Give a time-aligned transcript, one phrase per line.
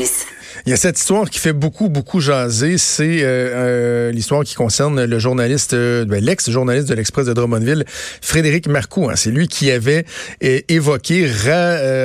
[0.00, 2.78] Il y a cette histoire qui fait beaucoup, beaucoup jaser.
[2.78, 7.84] C'est euh, euh, l'histoire qui concerne le journaliste, euh, ben, l'ex-journaliste de l'Express de Drummondville,
[8.22, 9.10] Frédéric Marcoux.
[9.10, 9.16] Hein.
[9.16, 10.04] C'est lui qui avait
[10.40, 11.28] évoqué,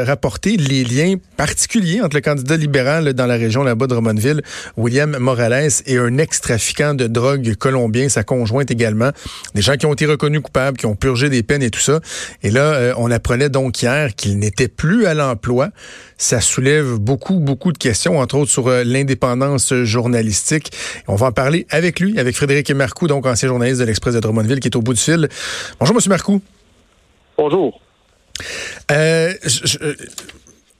[0.07, 4.41] rapporté les liens particuliers entre le candidat libéral dans la région là-bas de Drummondville,
[4.75, 9.11] William Morales, et un ex-trafiquant de drogue colombien, sa conjointe également.
[9.53, 11.99] Des gens qui ont été reconnus coupables, qui ont purgé des peines et tout ça.
[12.41, 15.69] Et là, on apprenait donc hier qu'il n'était plus à l'emploi.
[16.17, 20.71] Ça soulève beaucoup, beaucoup de questions, entre autres sur euh, l'indépendance journalistique.
[21.07, 24.21] On va en parler avec lui, avec Frédéric Marcoux, donc ancien journaliste de l'Express de
[24.21, 25.27] Drummondville, qui est au bout du fil.
[25.79, 26.41] Bonjour, Monsieur Marcoux.
[27.37, 27.81] Bonjour.
[28.91, 29.77] Euh, je,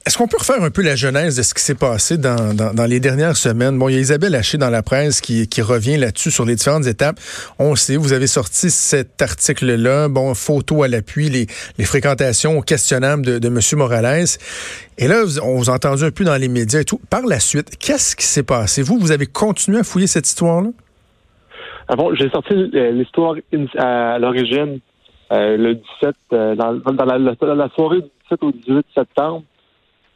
[0.06, 2.84] est-ce qu'on peut refaire un peu la genèse de ce qui s'est passé dans, dans,
[2.84, 3.78] les dernières semaines?
[3.78, 6.56] Bon, il y a Isabelle Haché dans la presse qui, qui revient là-dessus sur les
[6.56, 7.16] différentes étapes.
[7.58, 11.46] On sait, vous avez sorti cet article-là, bon, photo à l'appui, les,
[11.78, 13.60] les fréquentations questionnables de, de M.
[13.78, 14.26] Morales.
[14.98, 17.00] Et là, on vous a entendu un peu dans les médias et tout.
[17.08, 18.82] Par la suite, qu'est-ce qui s'est passé?
[18.82, 20.68] Vous, vous avez continué à fouiller cette histoire-là?
[21.88, 23.36] Ah bon, j'ai sorti euh, l'histoire
[23.78, 24.80] à l'origine
[25.32, 29.42] euh, le 17, euh, dans, dans la, la soirée du 17 au 18 septembre.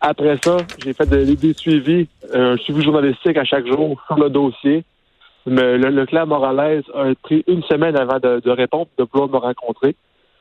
[0.01, 4.31] Après ça, j'ai fait des suivis, euh, un suivi journalistique à chaque jour sur le
[4.31, 4.85] dossier.
[5.47, 9.97] Mais le, le Morales a pris une semaine avant de, répondre, de pouvoir me rencontrer.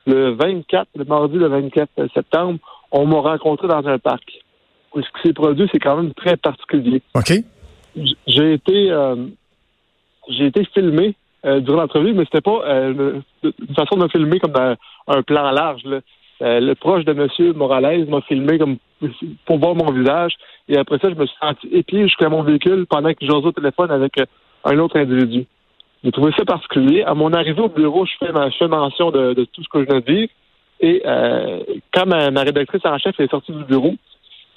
[0.05, 2.59] Le 24, le mardi le 24 septembre,
[2.91, 4.23] on m'a rencontré dans un parc.
[4.95, 7.01] Ce qui s'est produit, c'est quand même très particulier.
[7.15, 7.33] OK.
[8.27, 9.15] J'ai été euh,
[10.29, 13.23] j'ai été filmé euh, durant l'entrevue, mais c'était pas une
[13.75, 14.53] façon de me filmer comme
[15.07, 15.83] un plan large.
[16.41, 17.53] Euh, le proche de M.
[17.55, 18.77] Morales m'a filmé comme
[19.45, 20.33] pour voir mon visage.
[20.67, 23.51] Et après ça, je me suis senti épié jusqu'à mon véhicule pendant que j'osais au
[23.51, 24.25] téléphone avec euh,
[24.65, 25.45] un autre individu.
[26.03, 27.03] J'ai trouvé ça particulier.
[27.03, 29.99] À mon arrivée au bureau, je fais, ma, mention de, tout ce que je viens
[29.99, 30.29] de dire.
[30.79, 33.95] Et euh, quand ma, rédactrice en chef est sortie du bureau,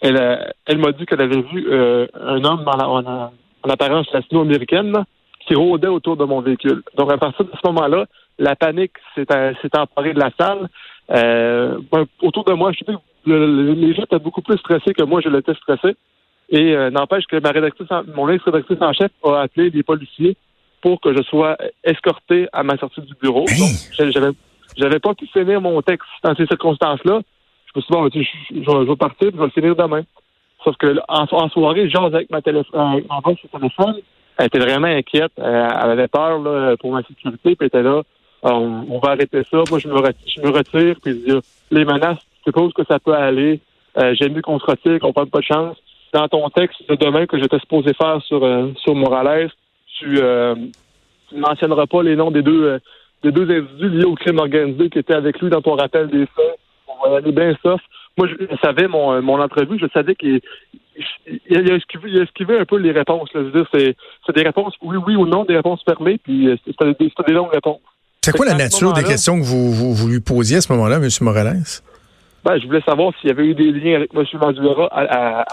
[0.03, 3.31] elle, elle m'a dit qu'elle avait vu un homme en, en,
[3.69, 5.05] apparence latino-américaine
[5.47, 6.83] qui rôdait autour de mon véhicule.
[6.97, 8.07] Donc à partir de ce moment-là,
[8.39, 9.27] la panique s'est
[9.77, 10.69] emparée de la salle.
[11.12, 15.21] Euh, ben, autour de moi, je sais les gens étaient beaucoup plus stressés que moi,
[15.21, 15.97] je l'étais stressé.
[16.48, 20.37] Et euh, n'empêche que ma rédactrice, mon ex-rédactrice en chef a appelé des policiers
[20.81, 23.44] pour que je sois escorté à ma sortie du bureau.
[23.59, 24.31] Donc, j'avais,
[24.76, 27.21] j'avais pas pu finir mon texte dans ces circonstances-là.
[27.72, 30.03] Je me suis dit, bon, je, vais partir, je vais le finir demain.
[30.65, 33.97] Sauf que en, soirée, j'ose avec ma téléphone, euh, téléphone.
[34.38, 35.32] Elle était vraiment inquiète.
[35.37, 38.03] Elle, avait peur là, pour ma sécurité, puis elle était là.
[38.43, 39.62] On, va arrêter ça.
[39.69, 39.97] Moi, je me,
[40.27, 41.23] je me retire puis
[41.71, 43.61] les menaces, je suppose que ça peut aller.
[43.99, 45.77] Euh, J'aime mieux qu'on se retire, qu'on prenne pas de chance.
[46.12, 49.51] Dans ton texte de demain que j'étais supposé faire sur, euh, sur Morales,
[49.99, 50.55] tu, euh,
[51.28, 52.78] tu ne mentionneras pas les noms des deux, euh,
[53.23, 56.27] des deux individus liés au crime organisé qui étaient avec lui dans ton rappel des
[56.27, 56.59] faits.
[56.89, 57.81] On va aller bien sauf.
[58.17, 60.41] Moi, je, savais mon, mon entrevue, je savais qu'il
[61.49, 63.31] il, a esquivé, il a un peu les réponses.
[63.33, 67.53] C'est des réponses oui, oui ou non, des réponses fermées, puis c'était des, des longues
[67.53, 67.81] réponses.
[68.23, 71.09] C'est quoi la nature des questions que vous, vous, lui posiez à ce moment-là, M.
[71.23, 71.63] Morales?
[72.45, 74.25] Ben, je voulais savoir s'il y avait eu des liens avec M.
[74.39, 75.47] Madura à,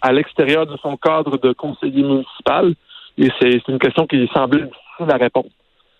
[0.00, 2.74] à, l'extérieur de son cadre de conseiller municipal.
[3.18, 5.50] Et c'est une question qui semblait difficile à répondre.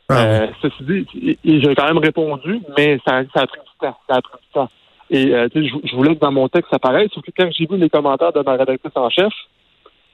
[0.08, 3.96] Ah euh, ceci dit, j'ai quand même répondu, mais ça, ça, a pris du temps.
[4.08, 4.70] Ça a pris du temps.
[5.10, 7.76] Et euh, je, voulais que dans mon texte ça apparaisse, sauf que quand j'ai vu
[7.76, 9.32] les commentaires de ma rédactrice en chef,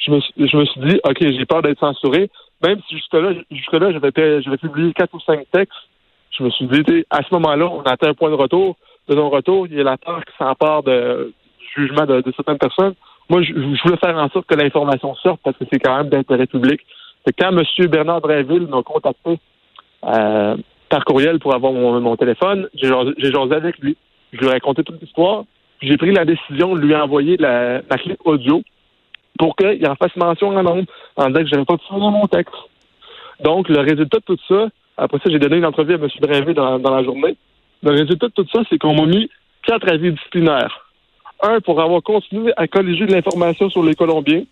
[0.04, 2.30] je me, je me suis dit, OK, j'ai peur d'être censuré.
[2.64, 5.78] Même si jusque-là, jusque-là, j'avais, j'avais publié quatre ou cinq textes
[6.30, 8.76] je me suis dit, à ce moment-là, on atteint un point de retour.
[9.08, 12.94] De non-retour, il y a la peur qui s'empare de, du jugement de, certaines personnes.
[13.28, 16.46] Moi, je, voulais faire en sorte que l'information sorte parce que c'est quand même d'intérêt
[16.46, 16.80] public.
[17.24, 17.64] C'est quand M.
[17.88, 19.38] Bernard Dreville m'a contacté
[20.04, 20.56] euh,
[20.88, 23.96] par courriel pour avoir mon, téléphone, j'ai jasé avec lui.
[24.32, 25.44] Je lui ai raconté toute l'histoire.
[25.82, 28.62] J'ai pris la décision de lui envoyer la, la clip audio
[29.38, 30.84] pour qu'il en fasse mention en nombre
[31.16, 32.54] en disant que je n'avais pas fini mon texte.
[33.42, 34.68] Donc, le résultat de tout ça,
[35.00, 36.08] après ça, j'ai donné une entrevue à M.
[36.20, 37.34] Brinvé dans, la journée.
[37.82, 39.30] Le résultat de tout ça, c'est qu'on m'a mis
[39.66, 40.86] quatre avis disciplinaires.
[41.42, 44.42] Un pour avoir continué à colléger de l'information sur les Colombiens.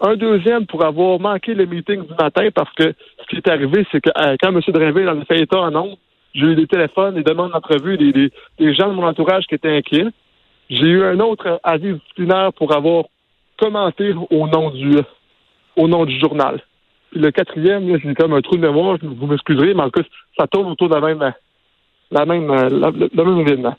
[0.00, 3.86] Un deuxième pour avoir manqué le meeting du matin parce que ce qui est arrivé,
[3.92, 4.60] c'est que euh, quand M.
[4.66, 5.98] Drainville en a fait état en nombre,
[6.34, 9.76] j'ai eu des téléphones, des demandes d'entrevue, des, des, gens de mon entourage qui étaient
[9.76, 10.06] inquiets.
[10.70, 13.04] J'ai eu un autre avis disciplinaire pour avoir
[13.58, 14.96] commenter au nom du
[15.76, 16.62] au nom du journal.
[17.16, 20.08] Le quatrième, là, j'ai comme un trou de mémoire, vous m'excuserez, mais en tout cas,
[20.36, 21.32] ça tourne autour de la même
[22.10, 23.74] la même la, même événement.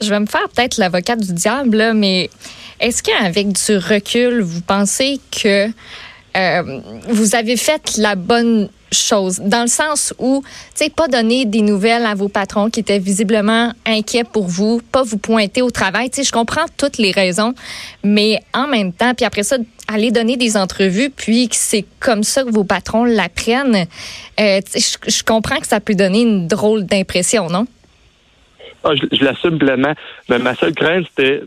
[0.00, 2.30] Je vais me faire peut-être l'avocat du diable, mais
[2.80, 5.68] est-ce qu'avec du recul, vous pensez que
[6.36, 11.44] euh, vous avez fait la bonne chose, dans le sens où, tu sais, pas donner
[11.44, 15.70] des nouvelles à vos patrons qui étaient visiblement inquiets pour vous, pas vous pointer au
[15.70, 16.10] travail.
[16.10, 17.54] Tu sais, je comprends toutes les raisons,
[18.04, 19.56] mais en même temps, puis après ça,
[19.88, 23.86] aller donner des entrevues, puis que c'est comme ça que vos patrons l'apprennent,
[24.38, 27.66] euh, je, je comprends que ça peut donner une drôle d'impression, non?
[28.84, 29.94] Ah, je, l'assume pleinement.
[30.28, 31.42] Mais ma seule crainte, c'était,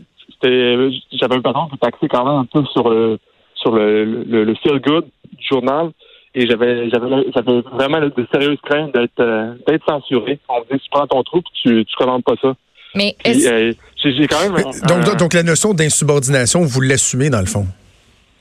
[1.12, 3.18] j'avais un patron qui taxait quand même un peu sur le,
[3.60, 5.90] sur le, le, feel good du journal.
[6.34, 10.38] Et j'avais, j'avais, j'avais vraiment de sérieuses craintes d'être, euh, d'être censuré.
[10.48, 12.54] On me dit, tu prends ton trou tu, tu commandes pas ça.
[12.94, 13.72] Mais euh,
[14.02, 14.64] j'ai, quand même.
[14.86, 17.66] donc, donc, la notion d'insubordination, vous l'assumez dans le fond?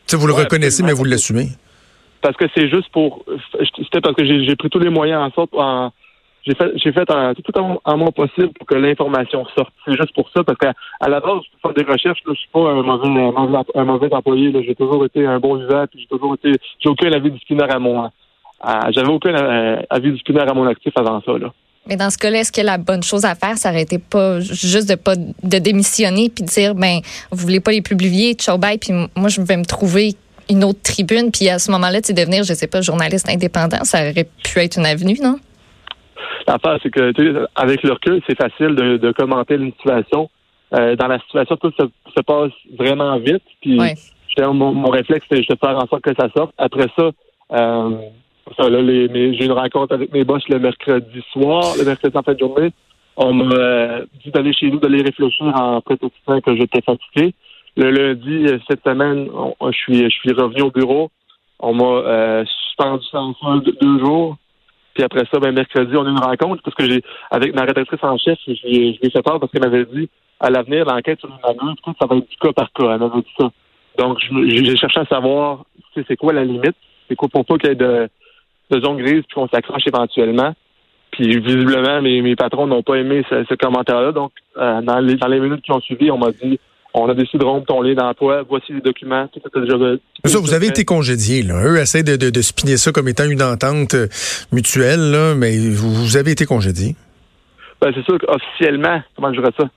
[0.07, 1.49] Tu vous le reconnaissez, mais vous l'assumez?
[2.21, 3.23] Parce que c'est juste pour.
[3.77, 5.91] C'était parce que j'ai, pris tous les moyens en sorte, en,
[6.49, 9.71] j'ai fait, j'ai fait tout en, mon possible pour que l'information sorte.
[9.85, 12.39] C'est juste pour ça, parce qu'à à la base, je fais des recherches, là, je
[12.39, 14.51] suis pas un mauvais, un mauvais employé.
[14.51, 14.61] Là.
[14.65, 16.53] J'ai toujours été un bon usager, puis j'ai toujours été.
[16.79, 18.09] J'ai aucun avis disciplinaire à mon.
[19.09, 21.37] aucun euh, avis disciplinaire à mon actif avant ça.
[21.37, 21.53] Là.
[21.87, 24.39] Mais dans ce cas-là, est-ce que la bonne chose à faire, ça aurait été pas
[24.39, 26.99] juste de pas de démissionner puis de dire ben
[27.31, 30.15] vous voulez pas les publier, ciao bye, puis moi je vais me trouver
[30.49, 34.01] une autre tribune, puis à ce moment-là, tu devenir, je sais pas, journaliste indépendant, ça
[34.09, 35.37] aurait pu être une avenue, non?
[36.47, 40.29] L'affaire, c'est que avec le recul, c'est facile de, commenter une situation.
[40.73, 43.43] Euh, dans la situation, tout se, passe vraiment vite.
[43.61, 43.79] Puis
[44.37, 46.53] mon, réflexe, c'est de faire en sorte que ça sorte.
[46.57, 47.11] Après ça,
[47.53, 47.89] euh,
[48.57, 52.71] j'ai une rencontre avec mes boss le mercredi soir, le mercredi en fin de journée.
[53.17, 57.33] On m'a euh, dit d'aller chez nous, d'aller réfléchir en prétextant que j'étais fatigué.
[57.75, 59.27] Le lundi, cette semaine,
[59.61, 61.09] je suis je suis revenu au bureau.
[61.59, 64.37] On m'a suspendu sans deux jours.
[64.93, 67.01] Puis après ça, ben, mercredi, on a une rencontre parce que j'ai,
[67.31, 70.09] avec ma rédactrice en chef, je lui ai fait peur parce qu'elle m'avait dit,
[70.39, 72.93] à l'avenir, l'enquête sur tout ça va être du cas par cas.
[72.93, 73.49] Elle m'avait dit ça.
[73.97, 75.65] Donc, j'ai cherché à savoir,
[75.95, 76.75] c'est quoi la limite?
[77.07, 78.09] C'est quoi pour pas qu'il y ait de,
[78.71, 80.53] de zone grise puis qu'on s'accroche éventuellement.
[81.11, 84.11] Puis visiblement, mes, mes patrons n'ont pas aimé ce, commentaire-là.
[84.11, 86.59] Donc, euh, dans, les, dans les minutes qui ont suivi, on m'a dit
[86.93, 89.75] on a décidé de rompre ton lien d'emploi, voici les documents, tout ça déjà.
[90.25, 91.61] ça, vous avez été congédié, là.
[91.63, 94.07] Eux essaient de, de, de spinner ça comme étant une entente euh,
[94.51, 96.95] mutuelle, là, mais vous, avez été congédié.
[97.81, 99.69] Ben, c'est sûr qu'officiellement, comment je dirais ça?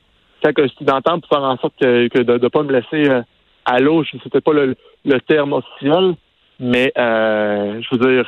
[0.43, 3.09] Quand c'est une entente pour faire en sorte que, que de ne pas me laisser
[3.09, 3.23] euh,
[3.64, 4.75] à l'eau, c'était pas le,
[5.05, 6.14] le, terme officiel,
[6.59, 8.26] mais euh, je veux dire,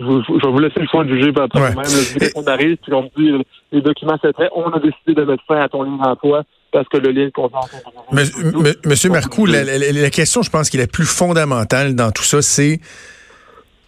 [0.00, 1.74] je, vais vous laisser le soin de juger par ouais.
[1.74, 2.30] même.
[2.34, 5.44] on arrive, puis on me dit les documents c'est très, on a décidé de mettre
[5.46, 7.28] fin à ton lien d'emploi parce que le lien.
[8.86, 12.42] Monsieur Marcoux, la, la, question, je pense, qui est la plus fondamentale dans tout ça,
[12.42, 12.80] c'est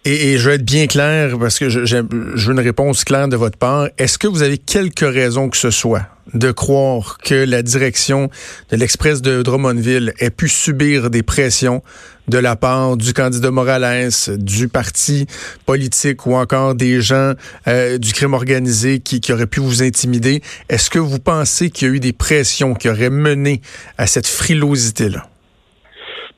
[0.05, 3.37] et, je vais être bien clair parce que je, je, veux une réponse claire de
[3.37, 3.87] votre part.
[3.97, 6.03] Est-ce que vous avez quelques raisons que ce soit
[6.33, 8.29] de croire que la direction
[8.69, 11.81] de l'Express de Drummondville ait pu subir des pressions
[12.27, 15.25] de la part du candidat Morales, du parti
[15.65, 17.33] politique ou encore des gens
[17.67, 20.41] euh, du crime organisé qui, qui auraient pu vous intimider?
[20.69, 23.61] Est-ce que vous pensez qu'il y a eu des pressions qui auraient mené
[23.97, 25.27] à cette frilosité-là?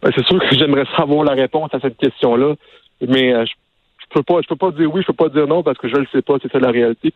[0.01, 2.55] Ben, c'est sûr que j'aimerais savoir la réponse à cette question-là
[3.01, 5.63] mais euh, je, peux pas je peux pas dire oui, je peux pas dire non
[5.63, 7.13] parce que je le sais pas, c'est ça la réalité.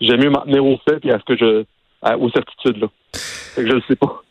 [0.00, 1.64] J'aime mieux m'en tenir aux faits et à ce que je
[2.16, 2.88] aux certitudes là.
[3.56, 4.22] je le sais pas.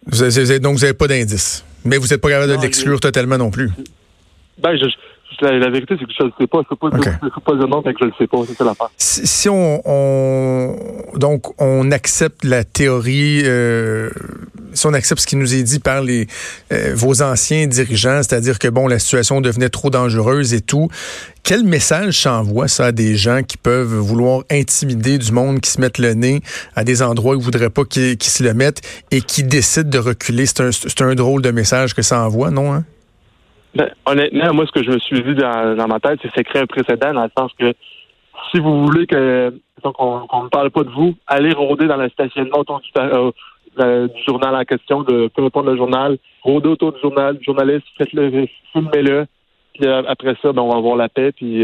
[0.59, 1.65] donc vous n'avez pas d'indice.
[1.85, 3.69] Mais vous n'êtes pas capable de l'exclure totalement non plus.
[4.57, 4.85] Ben je,
[5.41, 6.59] la, vérité, c'est que je ne le sais pas.
[6.69, 7.09] Je ne okay.
[7.45, 8.37] pas dire non, que je ne le sais pas.
[8.47, 8.89] C'est ça l'affaire.
[8.97, 10.75] Si, si on, on,
[11.17, 14.09] donc, on accepte la théorie, euh,
[14.73, 16.27] si on accepte ce qui nous est dit par les,
[16.71, 20.89] euh, vos anciens dirigeants, c'est-à-dire que, bon, la situation devenait trop dangereuse et tout,
[21.43, 25.81] quel message s'envoie ça à des gens qui peuvent vouloir intimider du monde, qui se
[25.81, 26.41] mettent le nez
[26.75, 29.89] à des endroits où ils ne voudraient pas qu'ils se le mettent et qui décident
[29.89, 30.45] de reculer?
[30.45, 32.73] C'est un, un drôle de message que ça envoie, non?
[32.73, 32.83] Hein?
[33.73, 36.61] Ben, honnêtement, moi, ce que je me suis dit dans, ma tête, c'est que créer
[36.61, 37.73] un précédent dans le sens que
[38.51, 42.59] si vous voulez que qu'on ne parle pas de vous, allez rôder dans le stationnement
[42.59, 43.31] autour du, euh,
[43.79, 48.47] euh, journal en question, de peu importe le journal, rôder autour du journal, journaliste, faites-le,
[48.73, 49.25] filmez-le,
[49.73, 51.63] puis euh, après ça, ben, on va avoir la paix, puis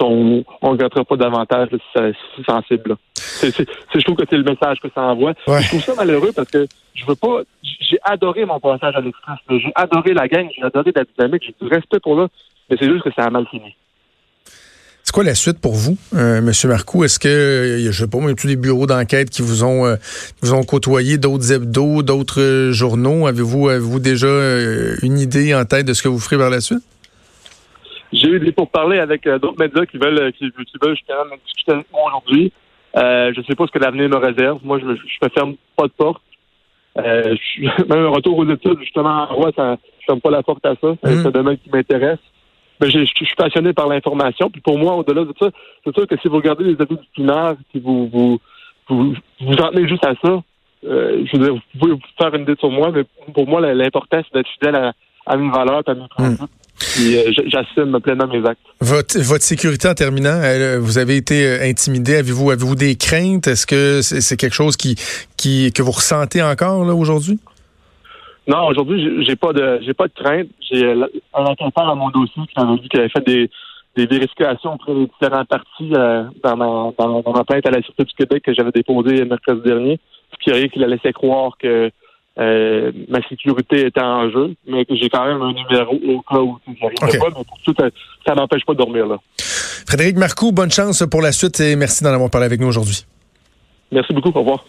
[0.00, 2.96] on ne regrettera pas davantage si c'est sensible.
[3.14, 5.32] C'est, je trouve que c'est le message que ça envoie.
[5.46, 7.42] Je trouve ça malheureux parce que je veux pas.
[7.62, 9.38] J'ai adoré mon passage à l'Express.
[9.48, 12.28] J'ai adoré la gang, j'ai adoré la dynamique, j'ai du respect pour là,
[12.68, 13.74] mais c'est juste que ça a mal fini.
[15.04, 17.02] C'est quoi la suite pour vous, euh, Monsieur Marcoux?
[17.02, 19.96] Est-ce que, je sais pas, même tous les bureaux d'enquête qui vous ont,
[20.42, 24.28] vous ont côtoyé, d'autres hebdos, d'autres journaux, avez-vous avez-vous déjà
[25.02, 26.82] une idée en tête de ce que vous ferez vers la suite?
[28.12, 30.50] J'ai eu des pourparlers avec d'autres médias qui veulent, qui,
[30.80, 32.52] veulent justement discuter avec moi aujourd'hui.
[32.96, 34.60] Euh, je ne sais pas ce que l'avenir me réserve.
[34.64, 36.22] Moi, je ne me ferme pas de porte.
[36.98, 37.36] Euh,
[37.88, 40.74] même un retour aux études, justement, en droit, ça, je ferme pas la porte à
[40.80, 40.94] ça.
[41.02, 42.18] C'est un domaine qui m'intéresse.
[42.80, 44.50] Mais je, suis passionné par l'information.
[44.50, 45.48] Puis pour moi, au-delà de ça,
[45.84, 48.38] c'est sûr que si vous regardez les avis disciplinaires, si vous vous,
[48.88, 50.42] vous, vous en tenez juste à ça,
[50.86, 53.02] euh, je veux dire, vous pouvez faire une idée sur moi, mais
[53.34, 54.92] pour moi, l'important, c'est d'être fidèle à,
[55.26, 56.50] à mes valeurs, à mes principes.
[57.00, 58.60] Euh, j'assume pleinement mes actes.
[58.80, 60.40] Votre, votre sécurité en terminant,
[60.80, 62.16] vous avez été euh, intimidé.
[62.16, 63.46] Avez-vous avez-vous des craintes?
[63.48, 64.94] Est-ce que c'est quelque chose qui,
[65.36, 67.38] qui que vous ressentez encore là aujourd'hui?
[68.46, 70.48] Non, aujourd'hui, j'ai pas de j'ai pas de crainte.
[70.70, 73.50] J'ai euh, un enquêteur dans mon dossier qui m'avait dit qu'il avait fait des,
[73.96, 78.14] des vérifications auprès des différents partis dans, ma, dans, ma plainte à la Sûreté du
[78.14, 79.98] Québec que j'avais déposée mercredi dernier,
[80.32, 81.90] ce qui a qu'il a laissé croire que
[82.38, 86.40] euh, ma sécurité était en jeu, mais que j'ai quand même un numéro au cas
[86.40, 87.74] où j'arrive pas, mais pour tout,
[88.26, 89.18] ça n'empêche pas de dormir là.
[89.86, 93.06] Frédéric Marcoux, bonne chance pour la suite et merci d'en avoir parlé avec nous aujourd'hui.
[93.90, 94.64] Merci beaucoup, au revoir.